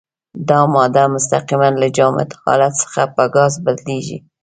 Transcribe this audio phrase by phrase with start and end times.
[0.49, 4.17] دا ماده مستقیماً له جامد حالت څخه په ګاز بدلیږي.